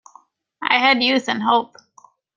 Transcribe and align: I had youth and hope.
I 0.63 0.79
had 0.79 1.03
youth 1.03 1.29
and 1.29 1.43
hope. 1.43 1.77